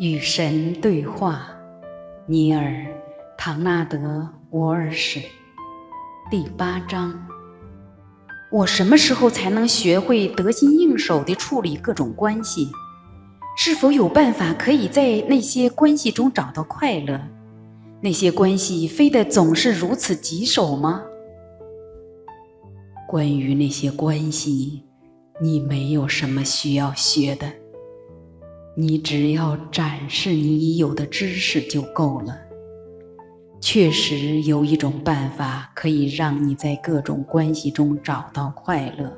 [0.00, 1.46] 与神对话，
[2.24, 2.62] 尼尔·
[3.36, 3.98] 唐纳德·
[4.48, 5.20] 沃尔什，
[6.30, 7.12] 第八章。
[8.50, 12.70] 我什么时候才能学会得心应手地处理各种关系？
[13.58, 17.20] 是否有办法可以在那些关系中找到快乐？
[18.00, 21.02] 那些关系非得总是如此棘手吗？
[23.06, 24.82] 关于那些关系，
[25.42, 27.59] 你没有什么需要学的。
[28.80, 32.34] 你只要展示你已有的知识就够了。
[33.60, 39.14] 确实有一种办法可以让你在各种关系中找到快乐，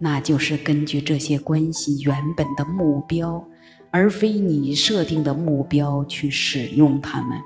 [0.00, 3.44] 那就是根据这些关系原本的目标，
[3.92, 7.38] 而非你设定的目标去使用它们。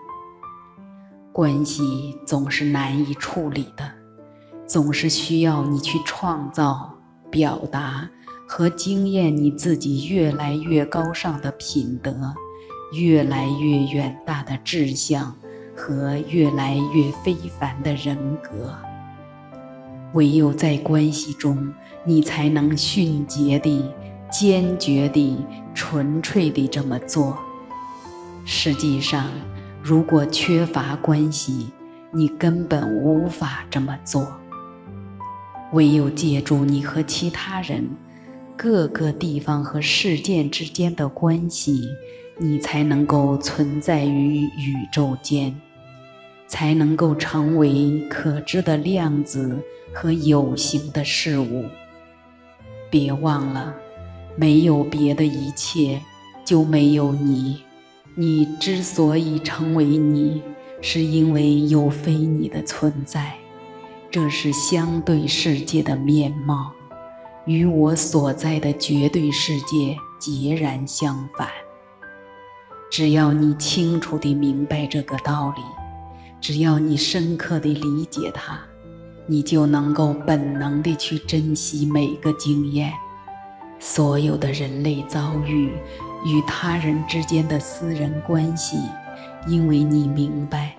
[1.35, 3.93] 关系总是难以处理的，
[4.67, 6.95] 总是需要你去创造、
[7.31, 8.09] 表达。
[8.47, 12.15] 和经验你自己越来越高尚的品德，
[12.93, 15.35] 越来越远大的志向
[15.75, 18.75] 和越来越非凡的人格。
[20.13, 21.73] 唯有在关系中，
[22.05, 23.91] 你才能迅捷地、
[24.31, 25.39] 坚决地、
[25.75, 27.37] 纯粹地这么做。
[28.45, 29.27] 实际上，
[29.83, 31.71] 如果缺乏关系，
[32.13, 34.29] 你根本无法这么做。
[35.73, 37.89] 唯有借助你和其他人。
[38.57, 41.89] 各个地方和事件之间的关系，
[42.39, 45.55] 你才能够存在于宇宙间，
[46.47, 49.59] 才能够成为可知的量子
[49.93, 51.65] 和有形的事物。
[52.91, 53.75] 别忘了，
[54.37, 56.01] 没有别的一切，
[56.45, 57.63] 就没有你。
[58.15, 60.41] 你之所以成为你，
[60.81, 63.35] 是因为有非你的存在。
[64.13, 66.73] 这是相对世界的面貌。
[67.47, 71.49] 与我所在的绝对世界截然相反。
[72.91, 75.63] 只要你清楚地明白这个道理，
[76.41, 78.59] 只要你深刻地理解它，
[79.27, 82.93] 你就能够本能地去珍惜每个经验，
[83.79, 85.73] 所有的人类遭遇
[86.25, 88.79] 与他人之间的私人关系，
[89.47, 90.77] 因为你明白，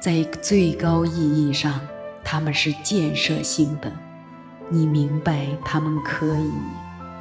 [0.00, 1.80] 在最高意义上，
[2.22, 3.92] 他们是建设性的。
[4.68, 6.50] 你明白，他们可以、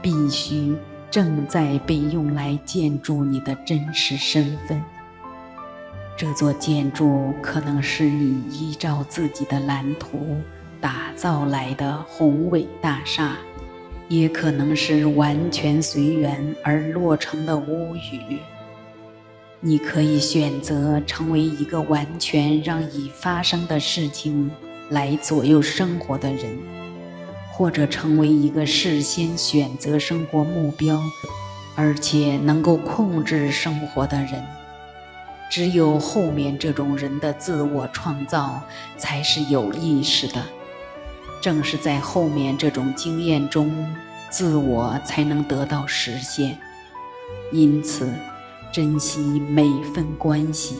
[0.01, 0.75] 必须、
[1.11, 4.81] 正在被用来建筑你的真实身份。
[6.17, 10.41] 这座建筑可能是你依照自己的蓝图
[10.81, 13.33] 打造来的宏伟大厦，
[14.07, 18.39] 也可能是完全随缘而落成的屋宇。
[19.59, 24.49] 你可以选择成为一个完全让已发生的事情
[24.89, 26.57] 来左右生活的人。
[27.57, 31.01] 或者成为一个事先选择生活目标，
[31.73, 34.43] 而且能够控制生活的人，
[35.49, 38.61] 只有后面这种人的自我创造
[38.97, 40.43] 才是有意识的。
[41.39, 43.87] 正是在后面这种经验中，
[44.29, 46.57] 自我才能得到实现。
[47.53, 48.11] 因此，
[48.73, 50.75] 珍惜每份关系，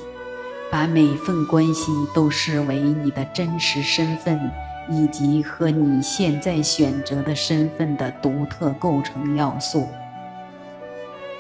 [0.70, 4.52] 把每份关系都视为你的真实身份。
[4.90, 9.88] 以及和你现在选择的身份的独特构成要素。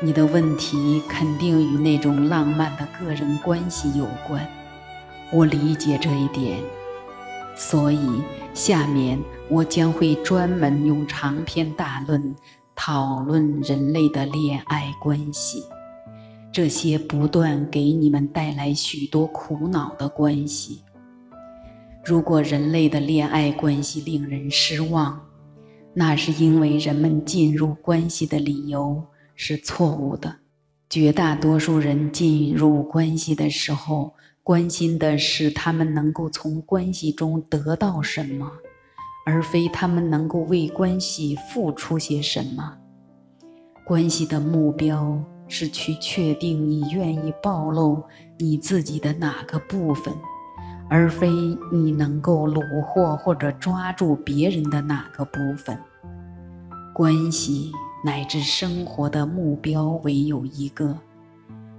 [0.01, 4.45] 你的问题肯定与那种浪漫的个人关系有关，
[5.31, 6.59] 我理解这一点。
[7.55, 8.21] 所以，
[8.53, 9.17] 下面
[9.49, 12.35] 我将会专门用长篇大论
[12.75, 15.63] 讨论人类的恋爱关系，
[16.51, 20.81] 这些不断给你们带来许多苦恼的关系。
[22.05, 25.19] 如果人类的恋爱关系令人失望，
[25.91, 30.35] 那是因为人们进入关系的理由是错误的。
[30.87, 38.51] 绝大多数人进入关系的时候，关心的是他们能够从关系中得到什么，
[39.25, 42.77] 而非他们能够为关系付出些什么。
[43.83, 48.03] 关系的目标是去确定你愿意暴露
[48.37, 50.13] 你自己的哪个部分。
[50.95, 51.29] 而非
[51.73, 55.77] 你能够虏获或者抓住别人的哪个部分。
[56.93, 57.69] 关系
[58.05, 60.97] 乃至生活的目标唯有一个：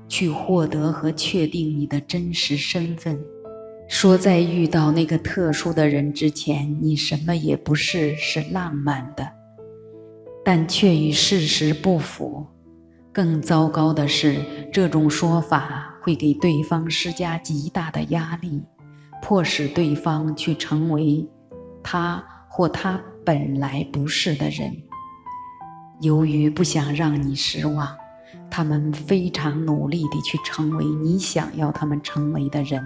[0.06, 3.18] 去获得和确定你的真实身份。
[3.88, 9.26] 说在遇到那个特殊的人之前，你什么也不是，是浪漫的，
[10.44, 12.46] 但却与事实不符。
[13.14, 18.62] 更糟糕的是，这种说法会给对方施加极大的压力。
[19.28, 21.28] 迫使对方去成为
[21.82, 24.72] 他或他本来不是的人。
[26.00, 27.88] 由于不想让你失望，
[28.48, 32.80] 他们非常努力地去成为你想要他们成为的人，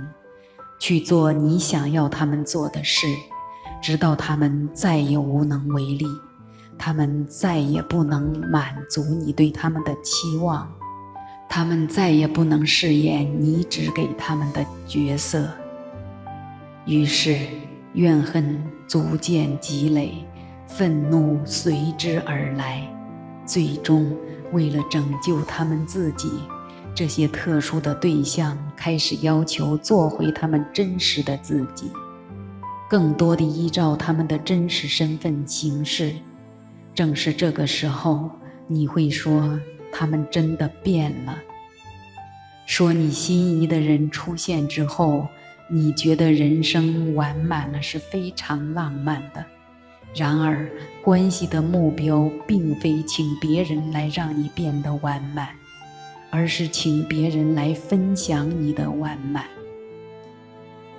[0.79, 3.07] 去做你想要他们做的事，
[3.83, 6.07] 直到他们再也无能为力，
[6.79, 10.67] 他们再也不能满足你对他们的期望，
[11.51, 15.47] 他们再也不能饰演你指给他们的角色。
[16.91, 17.37] 于是，
[17.93, 20.13] 怨恨逐渐积累，
[20.67, 22.83] 愤怒随之而来，
[23.47, 24.13] 最终。
[24.51, 26.29] 为了拯救他们自己，
[26.93, 31.93] 这些特殊的对象开始要求做回他们真实的自己，
[32.89, 36.13] 更多的依照他们的真实身份行事。
[36.93, 38.29] 正是这个时候，
[38.67, 39.61] 你会说
[39.93, 41.39] 他们真的变了。
[42.67, 45.29] 说你心仪的人出现之后，
[45.73, 49.45] 你觉得人生完满了，是非常浪漫的。
[50.13, 50.69] 然而，
[51.01, 55.51] 关系的目标并非请别人来让你变得完满，
[56.29, 59.45] 而是请别人来分享你的完满。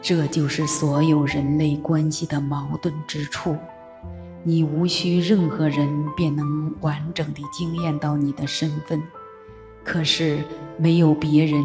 [0.01, 3.57] 这就是所有人类关系的矛盾之处。
[4.43, 9.03] 你无需任何人便能完整地惊艳到你的身份，
[9.83, 10.39] 可是
[10.77, 11.61] 没有别人，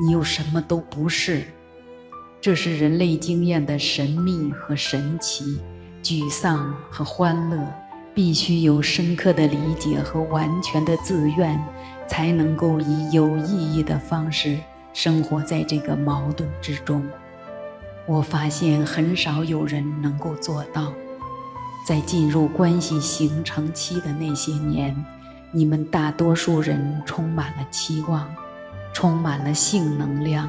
[0.00, 1.44] 你又什么都不是。
[2.40, 5.60] 这是人类经验的神秘和神奇。
[6.00, 7.58] 沮丧和欢乐，
[8.14, 11.60] 必须有深刻的理解和完全的自愿，
[12.06, 14.56] 才能够以有意义的方式
[14.94, 17.04] 生活在这个矛盾之中。
[18.06, 20.92] 我发现很少有人能够做到。
[21.86, 24.94] 在进入关系形成期的那些年，
[25.50, 28.32] 你们大多数人充满了期望，
[28.92, 30.48] 充满了性能量，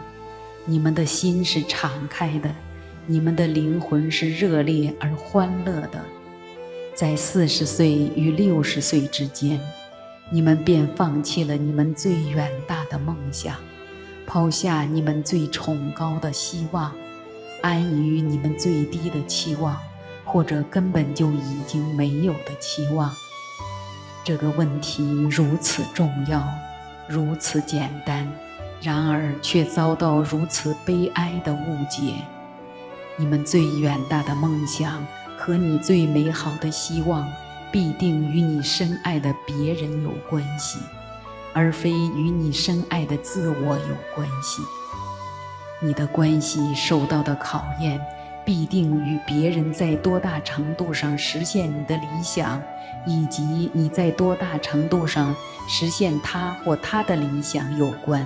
[0.69, 2.54] 你们的心是敞开的。
[3.07, 6.00] 你们的灵魂是热烈而欢乐的，
[6.94, 9.60] 在四十岁与六十岁之间，
[10.30, 13.56] 你们便放弃了你们最远大的梦想，
[14.27, 16.94] 抛下你们最崇高的希望，
[17.63, 19.75] 安于你们最低的期望，
[20.24, 23.12] 或者根本就已经没有的期望。
[24.24, 26.48] 这个问题如此重要，
[27.07, 28.31] 如此简单，
[28.81, 32.13] 然而却遭到如此悲哀的误解。
[33.17, 35.05] 你们最远大的梦想
[35.37, 37.27] 和你最美好的希望，
[37.71, 40.79] 必定与你深爱的别人有关系，
[41.53, 44.61] 而非与你深爱的自我有关系。
[45.81, 47.99] 你的关系受到的考验，
[48.45, 52.61] 必定与别人在多大程度上实现你的理想，
[53.05, 55.35] 以及你在多大程度上
[55.67, 58.25] 实现他或他的理想有关。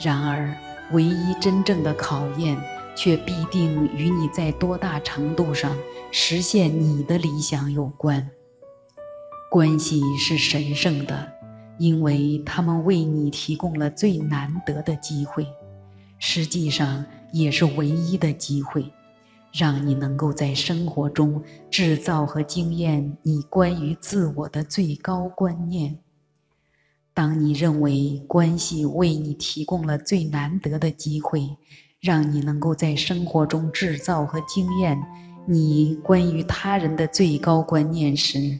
[0.00, 0.54] 然而，
[0.92, 2.56] 唯一真正的考验。
[2.96, 5.76] 却必定与你在多大程度上
[6.12, 8.30] 实现你的理想有关。
[9.50, 11.32] 关系是神圣的，
[11.76, 15.44] 因为他们为你提供了最难得的机会，
[16.20, 18.92] 实际上也是唯一的机会，
[19.52, 25.98] 让你能够在生活中制造和经验你关于自我的最高观念。
[27.14, 31.48] 当你认为关系为你提供了最难得的机会，
[32.00, 35.00] 让你能够在生活中制造和经验
[35.46, 38.58] 你关于他人的最高观念时，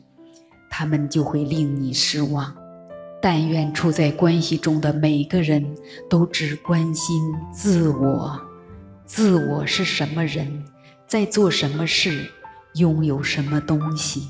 [0.70, 2.54] 他们就会令你失望。
[3.20, 5.66] 但愿处在关系中的每个人
[6.08, 8.40] 都只关心自我：
[9.04, 10.64] 自我是什么人，
[11.08, 12.30] 在做什么事，
[12.74, 14.20] 拥有什么东西；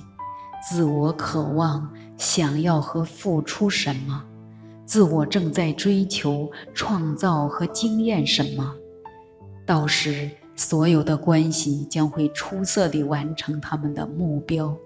[0.66, 4.22] 自我渴望、想要和付出什么；
[4.84, 8.74] 自我正在追求、创造和经验什么。
[9.66, 14.76] 到时，所有的关系将会出色地完成他们的目标，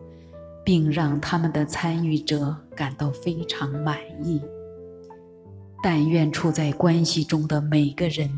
[0.64, 4.40] 并让他们的参与者感到非常满意。
[5.82, 8.28] 但愿处在关系中的每个人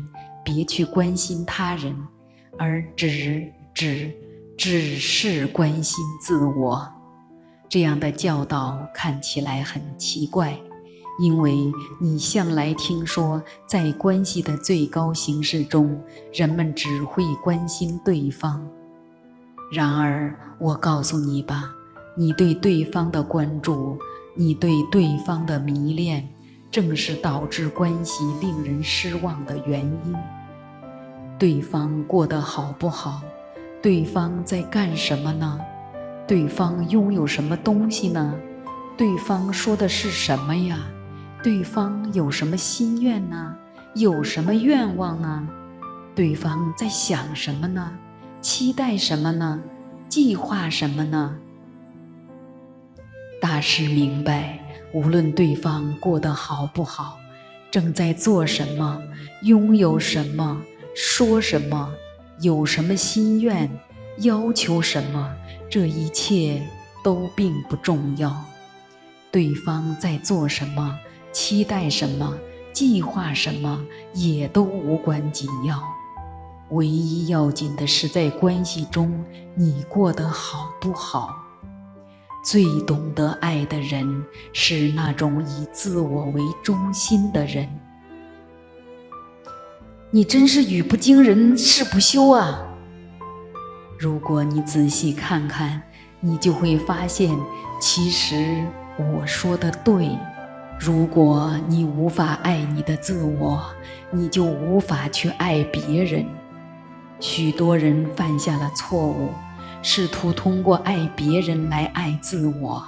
[0.43, 1.95] 别去关心他人，
[2.57, 4.11] 而只只
[4.57, 6.87] 只是关心自我。
[7.71, 10.59] 这样的教导看起来很奇怪。
[11.21, 15.97] 因为你向来听说，在关系的最高形式中，
[16.33, 18.67] 人们只会关心对方。
[19.71, 21.71] 然而，我告诉你吧，
[22.17, 23.97] 你对对方的关注，
[24.35, 26.27] 你对对方的迷恋，
[26.69, 30.13] 正是导致关系令人失望的原因。
[31.39, 33.21] 对方过得好不好？
[33.81, 35.57] 对方在干什么呢？
[36.31, 38.33] 对方拥有什么东西呢？
[38.97, 40.79] 对方说的是什么呀？
[41.43, 43.53] 对方有什么心愿呢？
[43.95, 45.45] 有什么愿望呢？
[46.15, 47.91] 对方在想什么呢？
[48.39, 49.61] 期待什么呢？
[50.07, 51.35] 计划什么呢？
[53.41, 54.57] 大师明白，
[54.93, 57.19] 无论对方过得好不好，
[57.69, 59.01] 正在做什么，
[59.41, 60.61] 拥有什么，
[60.95, 61.91] 说什么，
[62.39, 63.69] 有什么心愿，
[64.21, 65.33] 要求什么，
[65.69, 66.61] 这一切
[67.03, 68.35] 都并不重要。
[69.31, 70.99] 对方在做什么，
[71.31, 72.37] 期待什么，
[72.71, 75.81] 计划什么，也都无关紧要。
[76.69, 79.25] 唯一要紧的是，在关系中
[79.55, 81.35] 你过得好不好。
[82.43, 84.23] 最懂得爱的人，
[84.53, 87.67] 是那种以自我为中心的人。
[90.11, 92.67] 你真是语不惊人誓不休啊！
[94.01, 95.79] 如果你仔细看看，
[96.21, 97.37] 你就会发现，
[97.79, 98.65] 其实
[98.97, 100.09] 我说的对。
[100.79, 103.63] 如果你无法爱你的自我，
[104.09, 106.25] 你就无法去爱别人。
[107.19, 109.29] 许多人犯下了错误。
[109.83, 112.83] 试图通过爱别人来爱自我，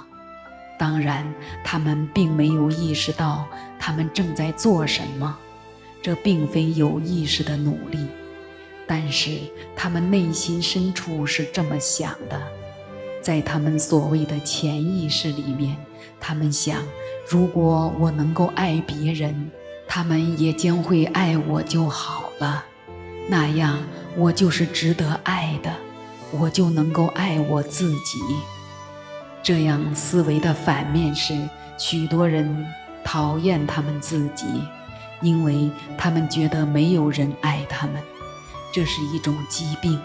[0.76, 3.46] 当然，他们并没有意识到
[3.78, 5.36] 他们正在做什么，
[6.02, 8.04] 这并非有意识的努力，
[8.86, 9.30] 但是
[9.74, 12.40] 他们内心深处是这么想的，
[13.22, 15.76] 在他们所谓的潜意识里面，
[16.20, 16.82] 他们想：
[17.28, 19.50] 如果我能够爱别人，
[19.88, 22.64] 他们也将会爱我就好了，
[23.28, 23.78] 那样
[24.16, 25.72] 我就是值得爱的。
[26.36, 28.18] 我就能够爱我自己。
[29.40, 31.32] 这样思维的反面是，
[31.78, 32.66] 许多人
[33.04, 34.46] 讨厌他们自己，
[35.22, 38.02] 因为他们觉得没有人爱他们。
[38.74, 40.00] 这是一种疾病。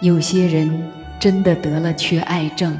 [0.00, 0.88] 有些人
[1.18, 2.78] 真的得了缺爱症，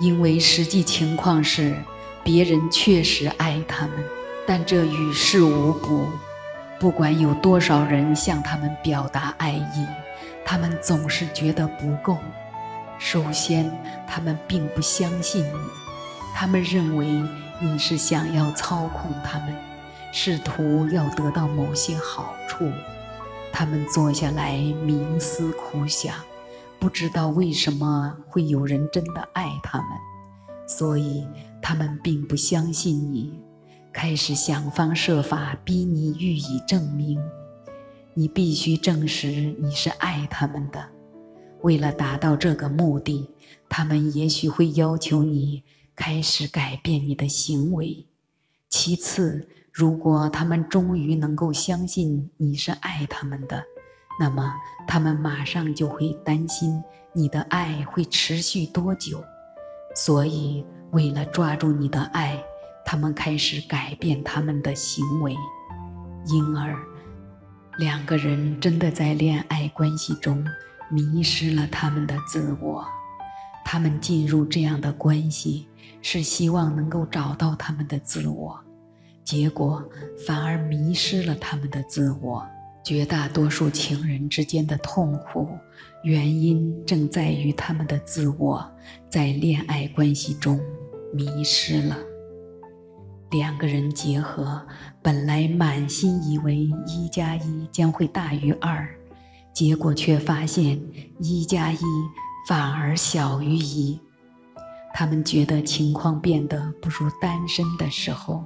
[0.00, 1.76] 因为实际情况是，
[2.24, 4.04] 别人确实爱他们，
[4.44, 6.08] 但这于事无补。
[6.80, 9.86] 不管有多少人向他们表达爱意。
[10.44, 12.18] 他们总是觉得不够。
[12.98, 13.70] 首先，
[14.08, 15.52] 他们并不相信你，
[16.34, 17.06] 他们认为
[17.60, 19.54] 你是想要操控他们，
[20.12, 22.70] 试图要得到某些好处。
[23.56, 26.16] 他们坐下来冥思苦想，
[26.80, 29.88] 不知道为什么会有人真的爱他们，
[30.66, 31.24] 所以
[31.62, 33.32] 他们并不相信你，
[33.92, 37.16] 开始想方设法逼你予以证明。
[38.12, 40.84] 你必须证实你是爱他们的。
[41.62, 43.30] 为了达到这个目的，
[43.68, 45.62] 他们也许会要求你
[45.94, 48.04] 开始改变你的行为。
[48.68, 53.60] 其次，如果他们终于能够相信你是爱他们的，
[54.20, 54.54] 那么
[54.86, 56.80] 他们马上就会担心
[57.12, 59.20] 你的爱会持续多久。
[59.96, 62.40] 所以，为了抓住你的爱，
[62.86, 65.36] 他们开始改变他们的行为，
[66.26, 66.72] 因而。
[67.76, 70.46] 两个人真的在恋爱关系中
[70.88, 72.86] 迷失了他们的自我，
[73.64, 75.66] 他们进入这样的关系
[76.00, 78.56] 是希望能够找到他们的自我，
[79.24, 79.82] 结果
[80.26, 82.46] 反而迷失了他们的自我。
[82.84, 85.48] 绝大多数情人之间的痛苦
[86.02, 88.62] 原因正在于他们的自我
[89.08, 90.60] 在恋爱关系中
[91.14, 91.96] 迷失了。
[93.30, 94.60] 两个人结合，
[95.00, 98.86] 本来满心以为一加一将会大于二，
[99.54, 100.78] 结果却发现
[101.20, 101.78] 一加一
[102.46, 103.98] 反而小于一。
[104.92, 108.44] 他们觉得情况变得不如单身的时候，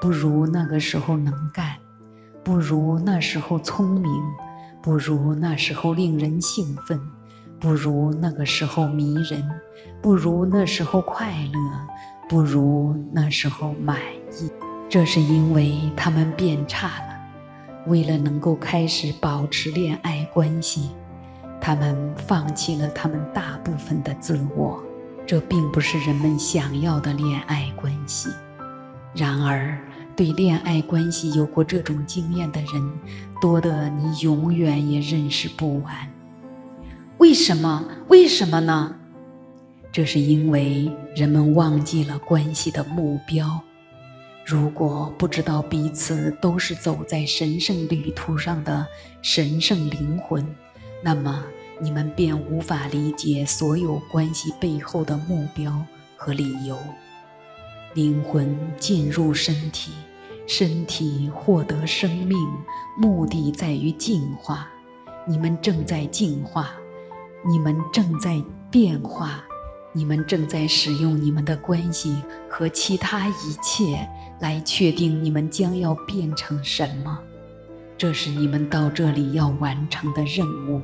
[0.00, 1.76] 不如那个时候能干，
[2.42, 4.10] 不如那时候聪明，
[4.82, 7.00] 不如那时候令人兴奋，
[7.58, 9.48] 不如那个时候迷人，
[10.00, 11.60] 不如那时候快乐。
[12.28, 13.98] 不如那时候满
[14.30, 14.48] 意，
[14.88, 17.18] 这是因为他们变差了。
[17.88, 20.90] 为了能够开始保持恋爱关系，
[21.60, 24.80] 他们放弃了他们大部分的自我。
[25.26, 28.30] 这并不是人们想要的恋爱关系。
[29.12, 29.76] 然而，
[30.20, 32.92] 对恋爱关系有过这种经验的人，
[33.40, 35.94] 多得你永远也认识不完。
[37.16, 37.88] 为什么？
[38.08, 38.96] 为什么呢？
[39.90, 43.62] 这是因为人们忘记了关系的目标。
[44.44, 48.86] 如果不知道彼此都是走在神圣旅途上的
[49.22, 50.46] 神圣灵魂，
[51.02, 51.42] 那么
[51.80, 55.82] 你们便无法理解所有关系背后的目标
[56.14, 56.76] 和理由。
[57.94, 59.92] 灵魂进入身体，
[60.46, 62.38] 身体获得生命，
[62.96, 64.68] 目的在于进化。
[65.26, 66.70] 你们正在进化，
[67.44, 69.44] 你们正在变化。
[69.92, 77.18] 你们正在使用你们的关系和其他一切来确定你们将要变成什么，
[77.98, 80.80] 这是你们到这里要完成的任务，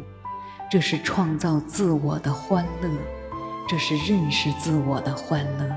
[0.68, 2.90] 这是创造自我的欢乐，
[3.68, 5.76] 这是认识自我的欢乐，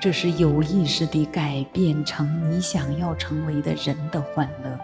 [0.00, 4.78] 这是有意识地改变成你想要成为的人的欢乐。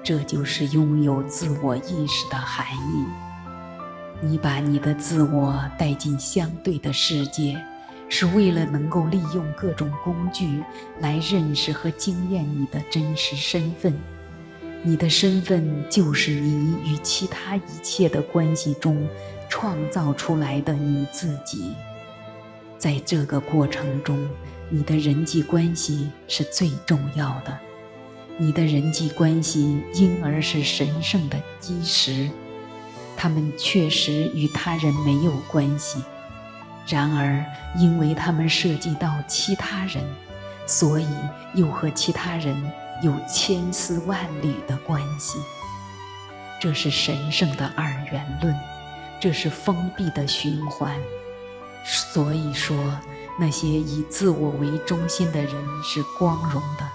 [0.00, 3.04] 这就是拥有自我意识的含义。
[4.20, 7.60] 你把你的自我带进相对的世界，
[8.08, 10.62] 是为了能够利用各种工具
[11.00, 13.92] 来认识和经验你的真实身份。
[14.84, 19.04] 你的身份就是你与其他一切的关系中
[19.48, 21.74] 创造出来的你自己。
[22.82, 24.28] 在这个过程中，
[24.68, 27.56] 你的人际关系是最重要的。
[28.36, 32.28] 你的人际关系因而是神圣的基石，
[33.16, 36.02] 他们确实与他人没有关系，
[36.88, 37.44] 然而
[37.78, 40.02] 因为他们涉及到其他人，
[40.66, 41.06] 所以
[41.54, 42.60] 又和其他人
[43.00, 45.38] 有千丝万缕的关系。
[46.60, 48.52] 这是神圣的二元论，
[49.20, 50.98] 这是封闭的循环。
[51.84, 52.76] 所以说，
[53.38, 56.88] 那些以自我为中心的人是光荣的。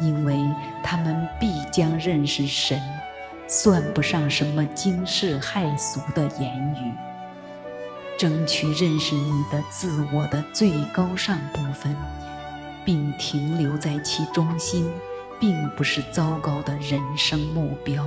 [0.00, 0.38] 因为
[0.80, 2.80] 他们必将认识神，
[3.48, 6.94] 算不上什么惊世骇俗的言语。
[8.16, 11.96] 争取认识你的自我的最高尚部分，
[12.84, 14.88] 并停留在其中心，
[15.40, 18.06] 并不是糟糕的人生目标。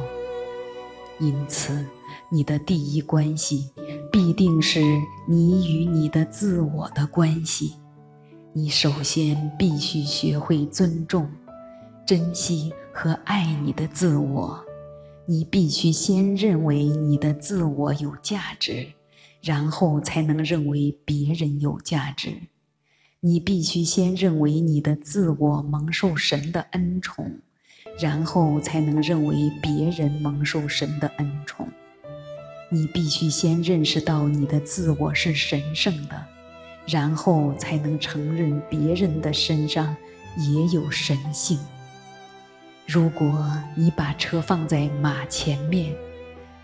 [1.19, 1.85] 因此，
[2.29, 3.71] 你的第一关系
[4.11, 4.81] 必定是
[5.25, 7.75] 你与你的自我的关系。
[8.53, 11.29] 你首先必须学会尊重。
[12.05, 14.59] 珍惜和爱你的自我，
[15.25, 18.85] 你必须先认为你的自我有价值，
[19.41, 22.33] 然后才能认为别人有价值。
[23.21, 27.39] 你必须先认为你的自我蒙受神的恩宠，
[27.97, 31.65] 然后才能认为别人蒙受神的恩宠。
[32.73, 36.25] 你必须先认识到你的自我是神圣的，
[36.87, 39.93] 然后才能承认别人的身上
[40.37, 41.59] 也有神性。
[42.87, 45.93] 如果你把车放在马前面，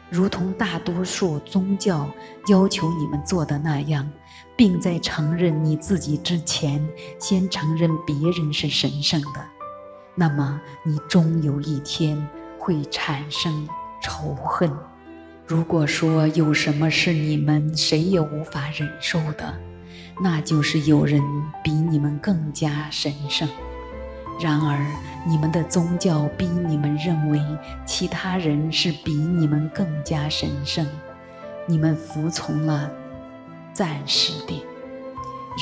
[0.10, 2.10] 如同大多数宗教
[2.48, 4.10] 要求你们做的那样，
[4.56, 6.88] 并在承认你自己之前，
[7.20, 9.46] 先承认别人是神圣的，
[10.16, 12.26] 那么你终有一天
[12.58, 13.68] 会产生
[14.02, 14.72] 仇恨。
[15.48, 19.58] 如果说有什么是你们谁也无法忍受的，
[20.22, 21.24] 那就是有人
[21.64, 23.48] 比你们更加神圣。
[24.42, 24.86] 然而，
[25.26, 27.42] 你们的宗教逼你们认为
[27.86, 30.86] 其他人是比你们更加神圣，
[31.66, 32.92] 你们服从了，
[33.72, 34.62] 暂时的。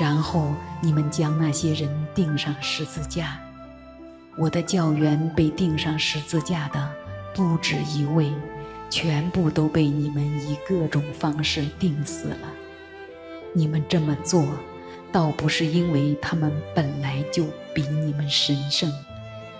[0.02, 3.40] 然后你们将那些人钉上十字架。
[4.36, 6.92] 我的教员被钉上十字架的
[7.36, 8.34] 不止一位，
[8.90, 12.52] 全部都被你们以各种方式钉死了。
[13.54, 14.46] 你们这么做。
[15.12, 18.92] 倒不是因为他们本来就比你们神圣，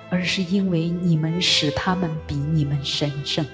[0.10, 3.46] 而是因为你们使他们比你们神圣。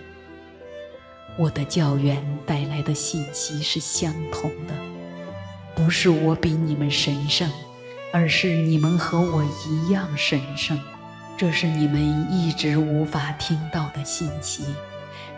[1.37, 4.73] 我的教员带来的信息是相同的，
[5.75, 7.47] 不是我比你们神圣，
[8.11, 10.79] 而是你们和我一样神圣。
[11.37, 14.63] 这是你们一直无法听到的信息，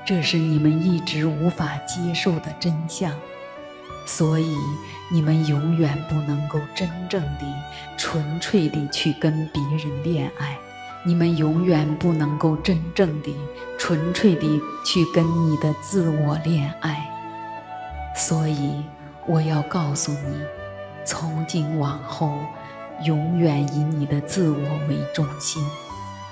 [0.06, 3.12] 这是你们一直无法接受的真相。
[4.06, 4.58] 所以，
[5.10, 7.46] 你们永远不能够真正的、
[7.98, 10.58] 纯粹的去跟别人恋爱；
[11.06, 13.34] 你们永远不能够真正的、
[13.78, 14.42] 纯粹的
[14.86, 17.10] 去跟你的自我恋爱。
[18.14, 18.84] 所以，
[19.26, 20.42] 我要告诉你，
[21.06, 22.38] 从今往后，
[23.06, 25.66] 永远以你的自我为中心。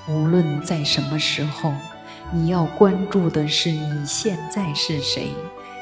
[0.10, 1.72] 无论在什么时候，
[2.34, 5.28] 你要关注的是你现在是谁。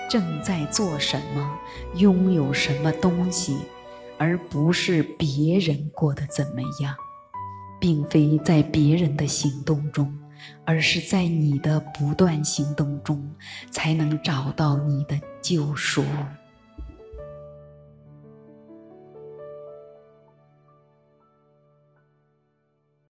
[0.09, 1.59] 正在做什么，
[1.93, 3.55] 拥有什么东西，
[4.17, 6.95] 而不是别人过得怎么样，
[7.79, 10.11] 并非在别人的行动中，
[10.65, 13.23] 而是在你的不断行动中，
[13.69, 16.03] 才能找到你的救赎。